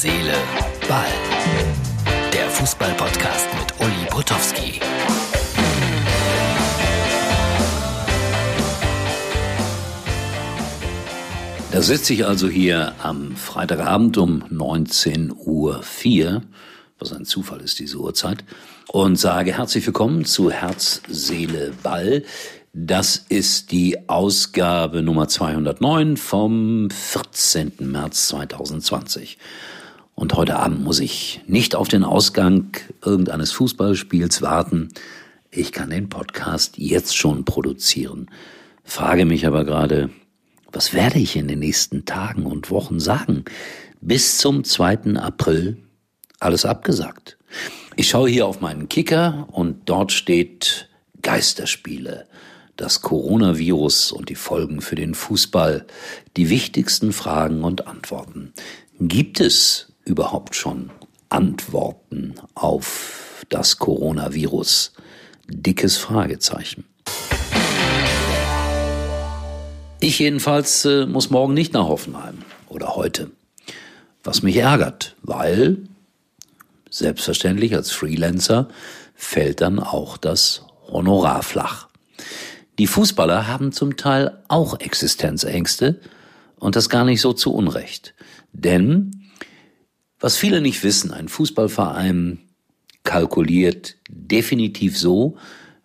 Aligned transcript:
Seele, 0.00 0.34
Ball. 0.88 1.08
Der 2.32 2.48
Fußball-Podcast 2.50 3.48
mit 3.58 3.80
Uli 3.80 4.06
Potowski. 4.08 4.78
Da 11.72 11.82
sitze 11.82 12.12
ich 12.12 12.24
also 12.24 12.48
hier 12.48 12.94
am 13.02 13.34
Freitagabend 13.34 14.18
um 14.18 14.44
19.04 14.44 15.34
Uhr, 15.34 16.42
was 17.00 17.12
ein 17.12 17.24
Zufall 17.24 17.60
ist, 17.60 17.80
diese 17.80 17.98
Uhrzeit, 17.98 18.44
und 18.86 19.16
sage 19.16 19.58
herzlich 19.58 19.84
willkommen 19.84 20.24
zu 20.24 20.52
Herz, 20.52 21.02
Seele, 21.08 21.72
Ball. 21.82 22.22
Das 22.72 23.16
ist 23.28 23.72
die 23.72 24.08
Ausgabe 24.08 25.02
Nummer 25.02 25.26
209 25.26 26.16
vom 26.16 26.88
14. 26.88 27.72
März 27.80 28.28
2020. 28.28 29.38
Und 30.18 30.34
heute 30.34 30.56
Abend 30.56 30.82
muss 30.82 30.98
ich 30.98 31.42
nicht 31.46 31.76
auf 31.76 31.86
den 31.86 32.02
Ausgang 32.02 32.76
irgendeines 33.04 33.52
Fußballspiels 33.52 34.42
warten. 34.42 34.88
Ich 35.52 35.70
kann 35.70 35.90
den 35.90 36.08
Podcast 36.08 36.76
jetzt 36.76 37.16
schon 37.16 37.44
produzieren. 37.44 38.28
Frage 38.82 39.26
mich 39.26 39.46
aber 39.46 39.64
gerade, 39.64 40.10
was 40.72 40.92
werde 40.92 41.20
ich 41.20 41.36
in 41.36 41.46
den 41.46 41.60
nächsten 41.60 42.04
Tagen 42.04 42.46
und 42.46 42.72
Wochen 42.72 42.98
sagen? 42.98 43.44
Bis 44.00 44.38
zum 44.38 44.64
2. 44.64 45.14
April 45.20 45.76
alles 46.40 46.64
abgesagt. 46.64 47.38
Ich 47.94 48.08
schaue 48.08 48.28
hier 48.28 48.48
auf 48.48 48.60
meinen 48.60 48.88
Kicker 48.88 49.46
und 49.52 49.88
dort 49.88 50.10
steht 50.10 50.88
Geisterspiele, 51.22 52.26
das 52.74 53.02
Coronavirus 53.02 54.10
und 54.10 54.30
die 54.30 54.34
Folgen 54.34 54.80
für 54.80 54.96
den 54.96 55.14
Fußball, 55.14 55.86
die 56.36 56.50
wichtigsten 56.50 57.12
Fragen 57.12 57.62
und 57.62 57.86
Antworten. 57.86 58.52
Gibt 58.98 59.38
es 59.38 59.88
überhaupt 60.08 60.56
schon 60.56 60.90
Antworten 61.28 62.34
auf 62.54 63.44
das 63.50 63.78
Coronavirus? 63.78 64.92
Dickes 65.46 65.96
Fragezeichen. 65.96 66.84
Ich 70.00 70.18
jedenfalls 70.18 70.84
äh, 70.84 71.06
muss 71.06 71.30
morgen 71.30 71.54
nicht 71.54 71.72
nach 71.72 71.86
Hoffenheim 71.86 72.38
oder 72.68 72.96
heute. 72.96 73.30
Was 74.24 74.42
mich 74.42 74.56
ärgert, 74.56 75.16
weil 75.22 75.78
selbstverständlich 76.90 77.74
als 77.74 77.90
Freelancer 77.90 78.68
fällt 79.14 79.60
dann 79.60 79.78
auch 79.78 80.16
das 80.16 80.64
Honorar 80.90 81.42
flach. 81.42 81.88
Die 82.78 82.86
Fußballer 82.86 83.46
haben 83.46 83.72
zum 83.72 83.96
Teil 83.96 84.42
auch 84.48 84.78
Existenzängste 84.78 86.00
und 86.58 86.76
das 86.76 86.88
gar 86.88 87.04
nicht 87.04 87.20
so 87.20 87.32
zu 87.32 87.52
Unrecht. 87.52 88.14
Denn, 88.52 89.17
was 90.20 90.36
viele 90.36 90.60
nicht 90.60 90.82
wissen, 90.82 91.12
ein 91.12 91.28
Fußballverein 91.28 92.38
kalkuliert 93.04 93.96
definitiv 94.08 94.98
so, 94.98 95.36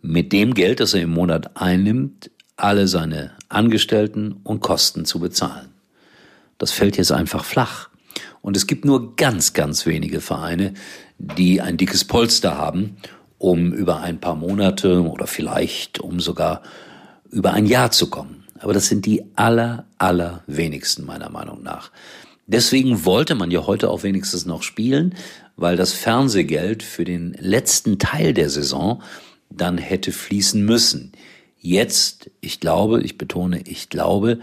mit 0.00 0.32
dem 0.32 0.54
Geld, 0.54 0.80
das 0.80 0.94
er 0.94 1.02
im 1.02 1.10
Monat 1.10 1.56
einnimmt, 1.56 2.30
alle 2.56 2.88
seine 2.88 3.32
Angestellten 3.48 4.40
und 4.42 4.60
Kosten 4.60 5.04
zu 5.04 5.20
bezahlen. 5.20 5.68
Das 6.58 6.72
fällt 6.72 6.96
jetzt 6.96 7.12
einfach 7.12 7.44
flach. 7.44 7.88
Und 8.40 8.56
es 8.56 8.66
gibt 8.66 8.84
nur 8.84 9.16
ganz, 9.16 9.52
ganz 9.52 9.86
wenige 9.86 10.20
Vereine, 10.20 10.74
die 11.18 11.60
ein 11.60 11.76
dickes 11.76 12.04
Polster 12.04 12.58
haben, 12.58 12.96
um 13.38 13.72
über 13.72 14.00
ein 14.00 14.20
paar 14.20 14.34
Monate 14.34 15.02
oder 15.02 15.26
vielleicht 15.26 16.00
um 16.00 16.20
sogar 16.20 16.62
über 17.30 17.52
ein 17.52 17.66
Jahr 17.66 17.90
zu 17.90 18.10
kommen. 18.10 18.44
Aber 18.58 18.72
das 18.72 18.86
sind 18.86 19.06
die 19.06 19.24
aller, 19.36 19.86
aller 19.98 20.42
wenigsten 20.46 21.04
meiner 21.04 21.30
Meinung 21.30 21.62
nach. 21.62 21.90
Deswegen 22.46 23.04
wollte 23.04 23.34
man 23.34 23.50
ja 23.50 23.66
heute 23.66 23.88
auch 23.90 24.02
wenigstens 24.02 24.46
noch 24.46 24.62
spielen, 24.62 25.14
weil 25.56 25.76
das 25.76 25.92
Fernsehgeld 25.92 26.82
für 26.82 27.04
den 27.04 27.34
letzten 27.38 27.98
Teil 27.98 28.34
der 28.34 28.50
Saison 28.50 29.02
dann 29.50 29.78
hätte 29.78 30.12
fließen 30.12 30.64
müssen. 30.64 31.12
Jetzt, 31.58 32.30
ich 32.40 32.58
glaube, 32.58 33.02
ich 33.02 33.18
betone, 33.18 33.62
ich 33.66 33.88
glaube, 33.88 34.40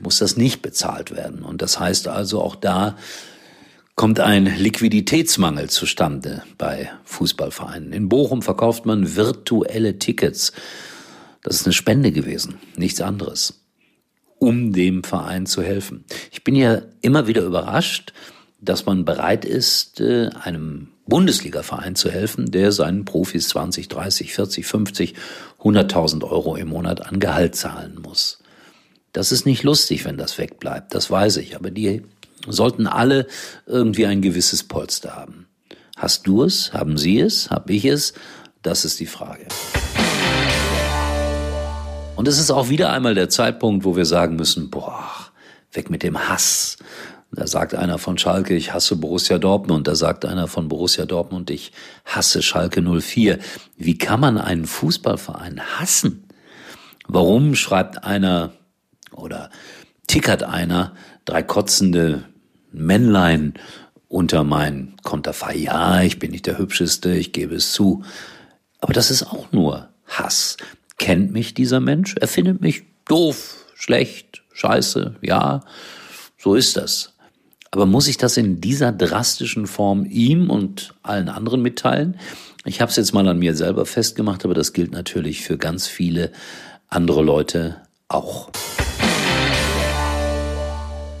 muss 0.00 0.18
das 0.18 0.36
nicht 0.36 0.62
bezahlt 0.62 1.14
werden. 1.14 1.42
Und 1.42 1.62
das 1.62 1.78
heißt 1.78 2.08
also, 2.08 2.42
auch 2.42 2.56
da 2.56 2.96
kommt 3.94 4.20
ein 4.20 4.46
Liquiditätsmangel 4.46 5.70
zustande 5.70 6.42
bei 6.56 6.90
Fußballvereinen. 7.04 7.92
In 7.92 8.08
Bochum 8.08 8.42
verkauft 8.42 8.86
man 8.86 9.16
virtuelle 9.16 9.98
Tickets. 9.98 10.52
Das 11.42 11.56
ist 11.56 11.66
eine 11.66 11.72
Spende 11.72 12.12
gewesen, 12.12 12.58
nichts 12.76 13.00
anderes, 13.00 13.57
um 14.38 14.72
dem 14.72 15.04
Verein 15.04 15.46
zu 15.46 15.62
helfen. 15.62 16.04
Ich 16.30 16.44
bin 16.44 16.54
ja 16.54 16.82
immer 17.00 17.26
wieder 17.26 17.42
überrascht, 17.42 18.12
dass 18.60 18.86
man 18.86 19.04
bereit 19.04 19.44
ist, 19.44 20.00
äh, 20.00 20.30
einem 20.42 20.88
Bundesliga-Verein 21.06 21.94
zu 21.94 22.10
helfen, 22.10 22.50
der 22.50 22.72
seinen 22.72 23.04
Profis 23.04 23.48
20, 23.48 23.88
30, 23.88 24.34
40, 24.34 24.66
50, 24.66 25.14
100.000 25.60 26.24
Euro 26.24 26.56
im 26.56 26.68
Monat 26.68 27.06
an 27.06 27.18
Gehalt 27.20 27.56
zahlen 27.56 27.98
muss. 28.02 28.40
Das 29.12 29.32
ist 29.32 29.46
nicht 29.46 29.62
lustig, 29.62 30.04
wenn 30.04 30.18
das 30.18 30.38
wegbleibt, 30.38 30.94
das 30.94 31.10
weiß 31.10 31.38
ich, 31.38 31.56
aber 31.56 31.70
die 31.70 32.02
sollten 32.46 32.86
alle 32.86 33.26
irgendwie 33.66 34.06
ein 34.06 34.22
gewisses 34.22 34.64
Polster 34.64 35.16
haben. 35.16 35.46
Hast 35.96 36.26
du 36.26 36.44
es? 36.44 36.72
Haben 36.72 36.98
Sie 36.98 37.18
es? 37.18 37.50
Hab 37.50 37.70
ich 37.70 37.84
es? 37.84 38.12
Das 38.62 38.84
ist 38.84 39.00
die 39.00 39.06
Frage. 39.06 39.46
Und 42.18 42.26
es 42.26 42.40
ist 42.40 42.50
auch 42.50 42.68
wieder 42.68 42.92
einmal 42.92 43.14
der 43.14 43.28
Zeitpunkt, 43.28 43.84
wo 43.84 43.94
wir 43.94 44.04
sagen 44.04 44.34
müssen, 44.34 44.70
boah, 44.70 45.08
weg 45.70 45.88
mit 45.88 46.02
dem 46.02 46.28
Hass, 46.28 46.76
da 47.30 47.46
sagt 47.46 47.76
einer 47.76 47.98
von 47.98 48.18
Schalke, 48.18 48.56
ich 48.56 48.74
hasse 48.74 48.96
Borussia 48.96 49.38
Dortmund. 49.38 49.86
Da 49.86 49.94
sagt 49.94 50.24
einer 50.24 50.48
von 50.48 50.66
Borussia 50.66 51.06
Dortmund, 51.06 51.48
ich 51.48 51.70
hasse 52.04 52.42
Schalke 52.42 52.82
04. 52.82 53.38
Wie 53.76 53.96
kann 53.96 54.18
man 54.18 54.36
einen 54.36 54.66
Fußballverein 54.66 55.60
hassen? 55.60 56.24
Warum 57.06 57.54
schreibt 57.54 58.02
einer 58.02 58.50
oder 59.12 59.50
tickert 60.08 60.42
einer 60.42 60.96
drei 61.24 61.44
kotzende 61.44 62.24
Männlein 62.72 63.54
unter 64.08 64.42
mein 64.42 64.96
Konterfei? 65.04 65.54
Ja, 65.54 66.02
ich 66.02 66.18
bin 66.18 66.32
nicht 66.32 66.46
der 66.46 66.58
Hübscheste, 66.58 67.14
ich 67.14 67.32
gebe 67.32 67.54
es 67.54 67.72
zu. 67.72 68.02
Aber 68.80 68.92
das 68.92 69.12
ist 69.12 69.22
auch 69.22 69.52
nur 69.52 69.90
Hass. 70.04 70.56
Kennt 70.98 71.32
mich 71.32 71.54
dieser 71.54 71.80
Mensch? 71.80 72.16
Er 72.20 72.28
findet 72.28 72.60
mich 72.60 72.82
doof, 73.06 73.64
schlecht, 73.74 74.42
scheiße, 74.52 75.16
ja. 75.22 75.60
So 76.36 76.54
ist 76.56 76.76
das. 76.76 77.14
Aber 77.70 77.86
muss 77.86 78.08
ich 78.08 78.16
das 78.16 78.36
in 78.36 78.60
dieser 78.60 78.92
drastischen 78.92 79.66
Form 79.66 80.04
ihm 80.04 80.50
und 80.50 80.94
allen 81.02 81.28
anderen 81.28 81.62
mitteilen? 81.62 82.18
Ich 82.64 82.80
habe 82.80 82.90
es 82.90 82.96
jetzt 82.96 83.14
mal 83.14 83.28
an 83.28 83.38
mir 83.38 83.54
selber 83.54 83.86
festgemacht, 83.86 84.44
aber 84.44 84.54
das 84.54 84.72
gilt 84.72 84.92
natürlich 84.92 85.42
für 85.42 85.56
ganz 85.56 85.86
viele 85.86 86.32
andere 86.88 87.22
Leute 87.22 87.76
auch. 88.08 88.50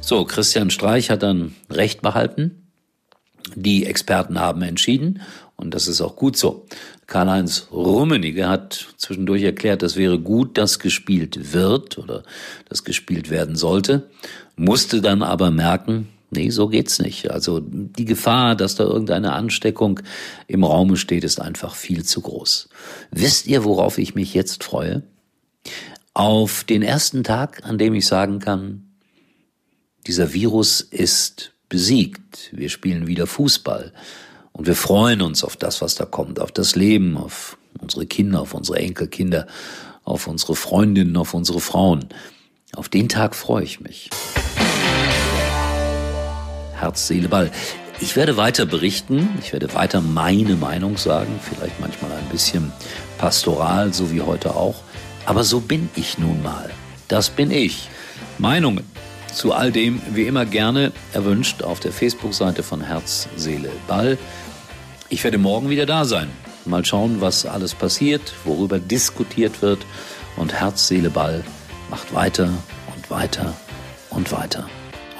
So, 0.00 0.24
Christian 0.24 0.70
Streich 0.70 1.10
hat 1.10 1.22
dann 1.22 1.54
Recht 1.70 2.02
behalten. 2.02 2.68
Die 3.54 3.86
Experten 3.86 4.38
haben 4.38 4.62
entschieden 4.62 5.22
und 5.62 5.72
das 5.72 5.86
ist 5.86 6.00
auch 6.00 6.16
gut 6.16 6.36
so. 6.36 6.66
Karl-Heinz 7.06 7.68
Rummenigge 7.70 8.48
hat 8.48 8.88
zwischendurch 8.96 9.42
erklärt, 9.42 9.82
es 9.82 9.96
wäre 9.96 10.18
gut, 10.18 10.58
dass 10.58 10.78
gespielt 10.78 11.52
wird 11.52 11.98
oder 11.98 12.24
dass 12.68 12.84
gespielt 12.84 13.30
werden 13.30 13.54
sollte, 13.54 14.10
musste 14.56 15.00
dann 15.00 15.22
aber 15.22 15.50
merken, 15.50 16.08
Nee, 16.34 16.48
so 16.48 16.66
geht's 16.66 16.98
nicht. 16.98 17.30
Also 17.30 17.60
die 17.60 18.06
Gefahr, 18.06 18.56
dass 18.56 18.74
da 18.74 18.84
irgendeine 18.84 19.32
Ansteckung 19.32 20.00
im 20.46 20.64
Raume 20.64 20.96
steht, 20.96 21.24
ist 21.24 21.38
einfach 21.38 21.74
viel 21.74 22.06
zu 22.06 22.22
groß. 22.22 22.70
Wisst 23.10 23.46
ihr, 23.46 23.64
worauf 23.64 23.98
ich 23.98 24.14
mich 24.14 24.32
jetzt 24.32 24.64
freue? 24.64 25.02
Auf 26.14 26.64
den 26.64 26.80
ersten 26.80 27.22
Tag, 27.22 27.66
an 27.66 27.76
dem 27.76 27.92
ich 27.92 28.06
sagen 28.06 28.38
kann, 28.38 28.94
dieser 30.06 30.32
Virus 30.32 30.80
ist 30.80 31.52
besiegt. 31.68 32.48
Wir 32.52 32.70
spielen 32.70 33.06
wieder 33.06 33.26
Fußball. 33.26 33.92
Und 34.52 34.66
wir 34.66 34.76
freuen 34.76 35.22
uns 35.22 35.44
auf 35.44 35.56
das, 35.56 35.80
was 35.80 35.94
da 35.94 36.04
kommt, 36.04 36.38
auf 36.40 36.52
das 36.52 36.76
Leben, 36.76 37.16
auf 37.16 37.56
unsere 37.80 38.06
Kinder, 38.06 38.40
auf 38.40 38.54
unsere 38.54 38.78
Enkelkinder, 38.78 39.46
auf 40.04 40.26
unsere 40.26 40.54
Freundinnen, 40.56 41.16
auf 41.16 41.34
unsere 41.34 41.60
Frauen. 41.60 42.08
Auf 42.74 42.88
den 42.88 43.08
Tag 43.08 43.34
freue 43.34 43.64
ich 43.64 43.80
mich. 43.80 44.10
Herz, 46.74 47.06
Seele, 47.06 47.28
Ball. 47.28 47.50
Ich 48.00 48.16
werde 48.16 48.36
weiter 48.36 48.66
berichten, 48.66 49.28
ich 49.40 49.52
werde 49.52 49.72
weiter 49.74 50.00
meine 50.00 50.56
Meinung 50.56 50.96
sagen, 50.96 51.38
vielleicht 51.40 51.78
manchmal 51.78 52.10
ein 52.10 52.28
bisschen 52.30 52.72
pastoral, 53.18 53.94
so 53.94 54.10
wie 54.10 54.22
heute 54.22 54.56
auch. 54.56 54.82
Aber 55.24 55.44
so 55.44 55.60
bin 55.60 55.88
ich 55.94 56.18
nun 56.18 56.42
mal. 56.42 56.70
Das 57.06 57.30
bin 57.30 57.52
ich. 57.52 57.88
Meinungen 58.38 58.84
zu 59.32 59.52
all 59.52 59.72
dem 59.72 60.00
wie 60.10 60.26
immer 60.26 60.46
gerne 60.46 60.92
erwünscht 61.12 61.62
auf 61.62 61.80
der 61.80 61.92
Facebook-Seite 61.92 62.62
von 62.62 62.82
Herz, 62.82 63.28
Seele, 63.36 63.70
Ball. 63.88 64.18
Ich 65.08 65.24
werde 65.24 65.38
morgen 65.38 65.70
wieder 65.70 65.86
da 65.86 66.04
sein. 66.04 66.30
Mal 66.64 66.84
schauen, 66.84 67.20
was 67.20 67.44
alles 67.44 67.74
passiert, 67.74 68.34
worüber 68.44 68.78
diskutiert 68.78 69.62
wird. 69.62 69.80
Und 70.36 70.52
Herz, 70.52 70.88
Seele, 70.88 71.10
Ball 71.10 71.44
macht 71.90 72.14
weiter 72.14 72.50
und 72.94 73.10
weiter 73.10 73.54
und 74.10 74.30
weiter. 74.32 74.68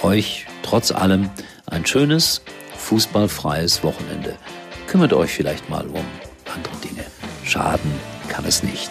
Euch 0.02 0.46
trotz 0.62 0.92
allem 0.92 1.30
ein 1.66 1.84
schönes, 1.86 2.42
fußballfreies 2.76 3.82
Wochenende. 3.82 4.36
Kümmert 4.86 5.12
euch 5.12 5.32
vielleicht 5.32 5.68
mal 5.68 5.86
um 5.86 6.04
andere 6.54 6.76
Dinge. 6.76 7.04
Schaden 7.44 7.92
kann 8.28 8.44
es 8.44 8.62
nicht. 8.62 8.90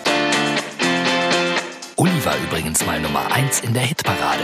Uli 1.96 2.26
war 2.26 2.36
übrigens 2.48 2.86
mal 2.86 3.00
Nummer 3.00 3.32
1 3.32 3.62
in 3.62 3.74
der 3.74 3.84
Hitparade. 3.84 4.44